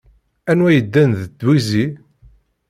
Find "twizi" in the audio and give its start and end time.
1.39-1.85